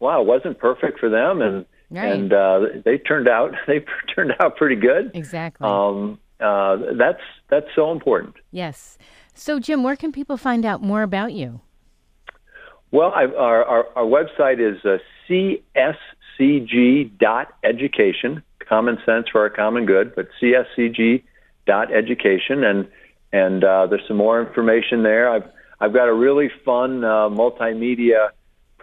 wow, 0.01 0.21
it 0.21 0.27
wasn't 0.27 0.59
perfect 0.59 0.99
for 1.01 1.09
them, 1.09 1.41
and 1.41 1.65
Right. 1.91 2.13
and 2.13 2.33
uh, 2.33 2.61
they 2.85 2.99
turned 2.99 3.29
out 3.29 3.53
they 3.67 3.85
turned 4.15 4.33
out 4.41 4.57
pretty 4.57 4.77
good. 4.77 5.11
exactly. 5.15 5.67
Um, 5.69 6.19
uh, 6.41 6.77
that's 6.99 7.21
that's 7.49 7.67
so 7.75 7.91
important. 7.93 8.37
yes. 8.51 8.99
So, 9.37 9.59
Jim, 9.59 9.83
where 9.83 9.97
can 9.97 10.13
people 10.13 10.37
find 10.37 10.65
out 10.65 10.81
more 10.81 11.03
about 11.03 11.33
you? 11.33 11.61
Well, 12.93 13.13
I, 13.15 13.25
our, 13.25 13.65
our 13.65 13.87
our 13.97 14.05
website 14.05 14.61
is 14.61 14.77
uh, 14.85 14.99
cscg.education. 15.29 15.83
Common 18.69 18.99
sense 19.05 19.27
for 19.31 19.41
our 19.43 19.51
common 19.51 19.85
good, 19.87 20.15
but 20.15 20.29
cscg.education, 20.41 22.63
and 22.65 22.87
and 23.33 23.65
uh, 23.65 23.87
there's 23.89 24.07
some 24.07 24.17
more 24.17 24.41
information 24.41 25.03
there. 25.03 25.29
I've 25.29 25.51
I've 25.81 25.93
got 25.93 26.09
a 26.09 26.15
really 26.15 26.49
fun 26.65 27.03
uh, 27.05 27.29
multimedia 27.29 28.29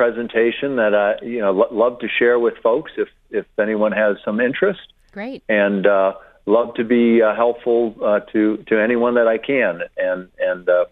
presentation 0.02 0.78
that 0.78 0.96
I 0.96 1.24
you 1.24 1.40
know 1.40 1.52
lo- 1.52 1.68
love 1.72 2.00
to 2.00 2.08
share 2.08 2.40
with 2.40 2.56
folks 2.64 2.92
if 2.98 3.10
if 3.30 3.46
anyone 3.60 3.92
has 3.92 4.18
some 4.26 4.42
interest, 4.42 4.82
Great. 5.12 5.44
and 5.48 5.86
uh, 5.86 6.14
love 6.48 6.74
to 6.76 6.84
be 6.84 7.22
uh, 7.22 7.36
helpful 7.36 7.96
uh, 8.04 8.22
to 8.32 8.58
to 8.70 8.82
anyone 8.82 9.14
that 9.16 9.28
I 9.28 9.38
can, 9.38 9.82
and 9.98 10.30
and. 10.40 10.68
Uh, 10.68 10.86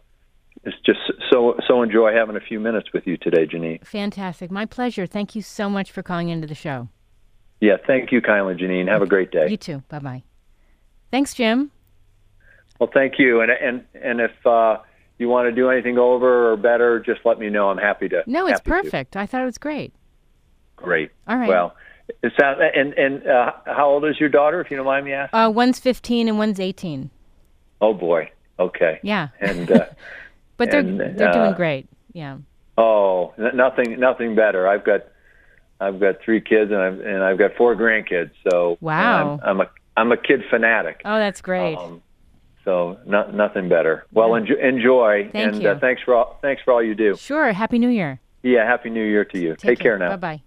it's 0.66 0.76
just 0.86 1.00
so 1.32 1.56
so 1.66 1.82
enjoy 1.84 2.12
having 2.12 2.36
a 2.36 2.42
few 2.42 2.60
minutes 2.60 2.90
with 2.94 3.08
you 3.08 3.16
today, 3.16 3.48
Janeane. 3.48 3.88
Fantastic. 3.88 4.52
My 4.52 4.66
pleasure. 4.66 5.08
Thank 5.08 5.34
you 5.34 5.42
so 5.42 5.70
much 5.70 5.90
for 5.90 6.04
calling 6.04 6.28
into 6.28 6.48
the 6.48 6.56
show. 6.66 6.90
Yeah, 7.62 7.78
thank 7.88 8.12
you 8.12 8.20
kindly, 8.22 8.56
Janeane. 8.56 8.90
Have 8.90 9.02
a 9.02 9.08
great 9.08 9.32
day. 9.32 9.48
You 9.50 9.56
too. 9.56 9.84
Bye 9.88 10.00
bye. 10.00 10.24
Thanks, 11.12 11.34
Jim. 11.34 11.72
Well, 12.78 12.90
thank 12.94 13.14
you. 13.20 13.40
And 13.40 13.52
and 13.52 13.86
and 13.94 14.20
if 14.20 14.46
uh, 14.46 14.80
you 15.20 15.28
want 15.30 15.48
to 15.48 15.52
do 15.52 15.70
anything 15.70 15.98
over 15.98 16.52
or 16.52 16.58
better, 16.58 17.00
just 17.00 17.20
let 17.26 17.38
me 17.38 17.50
know. 17.50 17.70
I'm 17.70 17.78
happy 17.78 18.10
to. 18.10 18.24
No, 18.26 18.48
it's 18.48 18.60
happy 18.60 18.64
to. 18.64 18.90
perfect. 18.90 19.16
I 19.18 19.26
thought 19.26 19.42
it 19.42 19.46
was 19.46 19.58
great. 19.58 19.94
Great. 20.78 21.12
All 21.28 21.38
right. 21.38 21.50
Well, 21.50 21.76
it 22.24 22.32
sounds 22.40 22.60
and 22.76 22.94
and 22.94 23.28
uh, 23.28 23.52
how 23.66 23.88
old 23.90 24.06
is 24.06 24.20
your 24.20 24.30
daughter, 24.30 24.62
if 24.62 24.72
you 24.72 24.78
don't 24.78 24.86
mind 24.86 25.06
me 25.06 25.14
asking? 25.14 25.38
Uh, 25.40 25.50
one's 25.50 25.80
15 25.80 26.28
and 26.28 26.38
one's 26.38 26.60
18. 26.60 27.10
Oh 27.82 27.94
boy. 27.94 28.32
Okay. 28.58 29.00
Yeah. 29.04 29.28
And 29.40 29.70
uh, 29.72 29.86
But 30.58 30.72
they're 30.72 30.80
And, 30.82 31.00
they're 31.00 31.30
uh, 31.30 31.34
doing 31.34 31.54
great. 31.54 31.88
Yeah. 32.14 32.38
oh, 32.78 33.34
n- 33.38 33.56
nothing 33.56 34.00
nothing 34.00 34.36
better. 34.36 34.68
I've 34.68 34.84
got 34.86 35.02
I've 35.82 36.00
got 36.00 36.22
three 36.24 36.42
kids 36.42 36.72
and 36.72 36.80
I've 36.82 37.00
and 37.00 37.24
I've 37.24 37.38
got 37.38 37.52
four 37.58 37.76
grandkids. 37.76 38.32
So 38.50 38.78
Wow. 38.82 39.40
I'm, 39.44 39.50
I'm 39.50 39.62
a 39.62 39.70
I'm 39.98 40.12
a 40.14 40.18
kid 40.18 40.44
fanatic. 40.50 41.02
Oh, 41.06 41.18
that's 41.18 41.42
great. 41.42 41.76
Um, 41.78 42.02
so 42.66 42.98
no, 43.06 43.30
nothing 43.32 43.70
better. 43.70 44.06
Well, 44.14 44.36
enjoy, 44.36 44.56
enjoy 44.56 45.30
Thank 45.32 45.54
and 45.54 45.64
you. 45.64 45.70
Uh, 45.70 45.80
thanks 45.80 46.02
for 46.04 46.16
all, 46.16 46.38
thanks 46.42 46.62
for 46.64 46.74
all 46.74 46.84
you 46.84 46.96
do. 46.96 47.16
sure. 47.16 47.54
Happy 47.54 47.80
New 47.80 47.90
Year. 47.90 48.20
Yeah, 48.44 48.66
happy 48.66 48.90
New 48.90 49.04
Year 49.04 49.26
to 49.26 49.40
you. 49.40 49.56
Take, 49.56 49.80
care 49.80 49.98
now. 49.98 50.10
Bye 50.10 50.16
bye. 50.16 50.42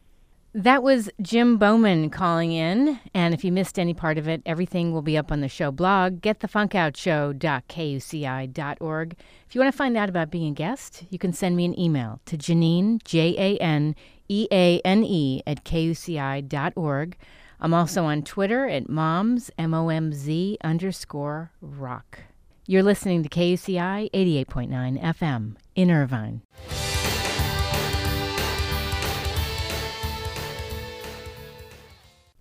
That 0.55 0.83
was 0.83 1.09
Jim 1.23 1.57
Bowman 1.57 2.11
calling 2.11 2.53
in. 2.53 3.01
And 3.15 3.33
if 3.33 3.43
you 3.43 3.51
missed 3.51 3.79
any 3.79 3.95
part 3.95 4.19
of 4.19 4.29
it, 4.29 4.43
everything 4.45 4.93
will 4.93 5.01
be 5.01 5.17
up 5.17 5.33
on 5.33 5.41
the 5.41 5.49
show 5.49 5.71
blog, 5.71 6.21
getthefunkoutshow.kuci.org. 6.21 9.17
If 9.49 9.55
you 9.55 9.61
want 9.61 9.73
to 9.73 9.77
find 9.77 9.97
out 9.97 10.11
about 10.11 10.31
being 10.31 10.53
a 10.53 10.55
guest, 10.55 11.05
you 11.09 11.19
can 11.19 11.33
send 11.33 11.57
me 11.57 11.65
an 11.65 11.79
email 11.81 12.21
to 12.27 12.37
Janeane, 12.37 13.03
J 13.03 13.35
A 13.39 13.57
N 13.63 13.97
E 14.29 14.47
A 14.53 14.81
N 14.85 15.03
E, 15.05 15.43
at 15.47 15.65
kuci.org. 15.65 17.17
I'm 17.63 17.73
also 17.73 18.05
on 18.05 18.23
Twitter 18.23 18.69
at 18.69 18.89
moms, 18.89 19.49
M 19.57 19.73
O 19.73 19.89
M 19.89 20.13
Z 20.13 20.59
underscore 20.65 21.53
rock. 21.61 22.19
You're 22.67 22.83
listening 22.83 23.23
to 23.23 23.29
KUCI 23.29 24.11
88.9 24.13 25.01
FM 25.01 25.55
in 25.77 25.89
Irvine. 25.89 26.43